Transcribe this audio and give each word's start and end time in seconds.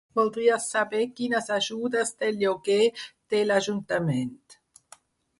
Voldria 0.17 0.55
saber 0.61 1.01
quines 1.17 1.49
ajudes 1.55 2.11
de 2.23 2.29
lloguer 2.43 2.77
té 3.33 3.41
l'Ajuntament. 3.49 4.33